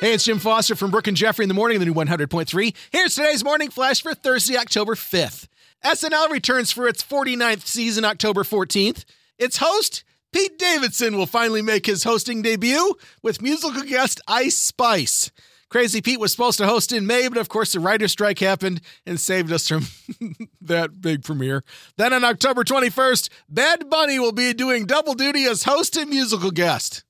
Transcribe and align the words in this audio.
Hey, 0.00 0.14
it's 0.14 0.22
Jim 0.22 0.38
Foster 0.38 0.76
from 0.76 0.92
Brooke 0.92 1.08
and 1.08 1.16
Jeffrey 1.16 1.42
in 1.42 1.48
the 1.48 1.56
morning, 1.56 1.74
of 1.74 1.80
the 1.80 1.86
new 1.86 1.92
100.3. 1.94 2.72
Here's 2.92 3.16
today's 3.16 3.42
morning 3.42 3.68
flash 3.68 4.00
for 4.00 4.14
Thursday, 4.14 4.56
October 4.56 4.94
5th. 4.94 5.48
SNL 5.84 6.30
returns 6.30 6.70
for 6.70 6.86
its 6.86 7.02
49th 7.02 7.66
season, 7.66 8.04
October 8.04 8.44
14th. 8.44 9.04
Its 9.38 9.56
host, 9.56 10.04
Pete 10.32 10.56
Davidson, 10.56 11.16
will 11.16 11.26
finally 11.26 11.62
make 11.62 11.86
his 11.86 12.04
hosting 12.04 12.42
debut 12.42 12.94
with 13.24 13.42
musical 13.42 13.82
guest 13.82 14.20
Ice 14.28 14.56
Spice. 14.56 15.32
Crazy 15.68 16.00
Pete 16.00 16.20
was 16.20 16.30
supposed 16.30 16.58
to 16.58 16.66
host 16.68 16.92
in 16.92 17.04
May, 17.04 17.26
but 17.26 17.38
of 17.38 17.48
course 17.48 17.72
the 17.72 17.80
writer's 17.80 18.12
strike 18.12 18.38
happened 18.38 18.80
and 19.04 19.18
saved 19.18 19.50
us 19.50 19.66
from 19.66 19.88
that 20.60 21.00
big 21.00 21.24
premiere. 21.24 21.64
Then 21.96 22.12
on 22.12 22.22
October 22.22 22.62
21st, 22.62 23.30
Bad 23.48 23.90
Bunny 23.90 24.20
will 24.20 24.30
be 24.30 24.52
doing 24.54 24.86
double 24.86 25.14
duty 25.14 25.42
as 25.44 25.64
host 25.64 25.96
and 25.96 26.08
musical 26.08 26.52
guest. 26.52 27.02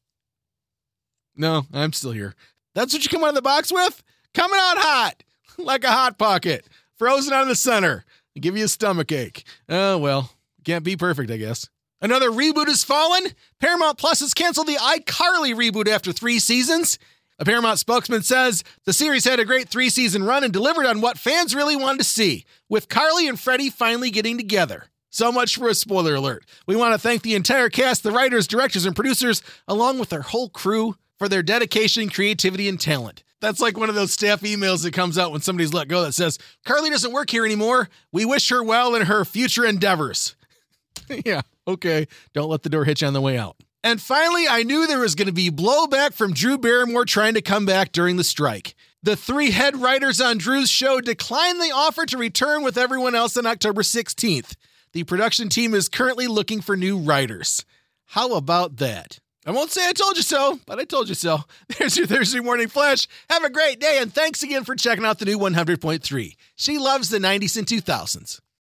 No, 1.37 1.67
I'm 1.71 1.93
still 1.93 2.13
here. 2.13 2.35
That's 2.79 2.93
what 2.93 3.03
you 3.03 3.09
come 3.09 3.25
out 3.25 3.31
of 3.31 3.35
the 3.35 3.43
box 3.43 3.73
with? 3.73 4.05
Coming 4.35 4.61
out 4.63 4.79
hot, 4.79 5.25
like 5.59 5.83
a 5.83 5.91
hot 5.91 6.17
pocket, 6.17 6.65
frozen 6.97 7.33
out 7.33 7.43
of 7.43 7.49
the 7.49 7.57
center. 7.57 8.05
Give 8.41 8.57
you 8.57 8.67
a 8.67 8.69
stomach 8.69 9.11
ache. 9.11 9.43
Oh, 9.69 9.99
well, 9.99 10.31
can't 10.63 10.85
be 10.85 10.97
perfect, 10.97 11.29
I 11.33 11.39
guess. 11.39 11.69
Another 12.01 12.31
reboot 12.31 12.69
has 12.69 12.85
fallen. 12.85 13.33
Paramount 13.59 13.99
Plus 13.99 14.21
has 14.21 14.33
canceled 14.33 14.69
the 14.69 14.77
iCarly 14.77 15.57
reboot 15.57 15.89
after 15.89 16.13
three 16.13 16.39
seasons. 16.39 17.01
A 17.41 17.45
Paramount 17.45 17.81
spokesman 17.81 18.23
says 18.23 18.63
the 18.85 18.93
series 18.93 19.25
had 19.25 19.41
a 19.41 19.45
great 19.45 19.69
three 19.69 19.91
season 19.91 20.23
run 20.23 20.45
and 20.45 20.53
delivered 20.53 20.87
on 20.87 21.01
what 21.01 21.19
fans 21.19 21.57
really 21.57 21.75
wanted 21.75 21.99
to 21.99 22.05
see, 22.05 22.45
with 22.69 22.89
Carly 22.89 23.27
and 23.27 23.41
Freddie 23.41 23.71
finally 23.71 24.13
getting 24.13 24.39
together. 24.39 24.85
So 25.11 25.33
much 25.33 25.57
for 25.57 25.69
a 25.69 25.75
spoiler 25.75 26.15
alert. 26.15 26.45
We 26.69 26.77
want 26.77 26.95
to 26.95 26.99
thank 26.99 27.23
the 27.23 27.35
entire 27.35 27.71
cast, 27.71 28.05
the 28.05 28.13
writers, 28.13 28.47
directors, 28.47 28.87
and 28.87 28.95
producers, 28.95 29.43
along 29.67 29.99
with 29.99 30.11
their 30.11 30.23
whole 30.23 30.49
crew 30.49 30.95
for 31.19 31.29
their 31.29 31.43
dedication, 31.43 32.09
creativity, 32.09 32.69
and 32.69 32.81
talent. 32.81 33.23
That's 33.41 33.61
like 33.61 33.77
one 33.77 33.89
of 33.89 33.95
those 33.95 34.13
staff 34.13 34.41
emails 34.41 34.83
that 34.83 34.93
comes 34.93 35.19
out 35.19 35.31
when 35.31 35.41
somebody's 35.41 35.73
let 35.73 35.89
go 35.89 36.03
that 36.03 36.13
says, 36.13 36.39
Carly 36.65 36.91
doesn't 36.91 37.13
work 37.13 37.31
here 37.31 37.45
anymore. 37.45 37.89
We 38.13 38.25
wish 38.25 38.49
her 38.49 38.63
well 38.63 38.95
in 38.95 39.03
her 39.03 39.25
future 39.25 39.65
endeavors. 39.65 40.35
yeah, 41.25 41.43
okay. 41.67 42.09
Don't 42.33 42.51
let 42.51 42.63
the 42.63 42.69
door 42.69 42.85
hit 42.85 43.01
you 43.01 43.07
on 43.07 43.13
the 43.13 43.21
way 43.21 43.39
out. 43.39 43.57
And 43.85 44.03
finally, 44.03 44.49
I 44.49 44.65
knew 44.65 44.87
there 44.87 44.99
was 44.99 45.15
going 45.15 45.27
to 45.29 45.33
be 45.33 45.51
blowback 45.51 46.15
from 46.15 46.33
Drew 46.33 46.59
Barrymore 46.59 47.05
trying 47.05 47.35
to 47.35 47.43
come 47.43 47.65
back 47.65 47.93
during 47.93 48.17
the 48.17 48.25
strike. 48.25 48.75
The 49.03 49.15
three 49.15 49.53
head 49.53 49.77
writers 49.77 50.21
on 50.21 50.39
Drew's 50.39 50.69
show 50.69 51.01
declined 51.01 51.61
the 51.61 51.71
offer 51.73 52.05
to 52.07 52.19
return 52.19 52.65
with 52.65 52.77
everyone 52.77 53.15
else 53.15 53.37
on 53.37 53.47
October 53.47 53.83
16th. 53.83 54.57
The 54.93 55.05
production 55.05 55.49
team 55.49 55.75
is 55.75 55.89
currently 55.89 56.27
looking 56.27 56.61
for 56.61 56.77
new 56.77 56.99
writers. 56.99 57.65
How 58.07 58.35
about 58.35 58.79
that? 58.79 59.21
I 59.49 59.51
won't 59.51 59.71
say 59.71 59.89
I 59.89 59.95
told 59.95 60.19
you 60.19 60.23
so, 60.23 60.61
but 60.67 60.79
I 60.79 60.85
told 60.85 61.09
you 61.09 61.15
so. 61.15 61.39
There's 61.79 61.97
your 61.97 62.07
Thursday 62.07 62.41
morning 62.41 62.69
flash. 62.69 63.09
Have 63.31 63.45
a 63.45 63.51
great 63.51 63.81
day, 63.81 63.97
and 63.99 64.13
thanks 64.13 64.43
again 64.43 64.63
for 64.63 64.77
checking 64.77 65.07
out 65.07 65.21
the 65.21 65.25
new 65.25 65.39
100.3. 65.39 66.37
She 66.55 66.77
loves 66.77 67.09
the 67.09 67.19
90s 67.19 67.57
and 67.57 67.67
2000s. 67.67 68.41